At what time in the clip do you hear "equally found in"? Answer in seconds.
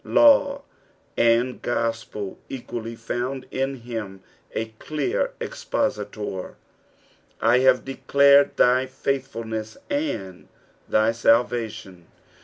2.49-3.75